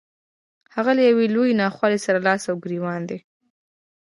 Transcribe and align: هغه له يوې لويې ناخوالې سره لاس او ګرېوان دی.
هغه 0.75 0.91
له 0.97 1.03
يوې 1.09 1.25
لويې 1.33 1.57
ناخوالې 1.61 1.99
سره 2.05 2.19
لاس 2.27 2.41
او 2.51 2.55
ګرېوان 2.63 3.01
دی. 3.09 3.19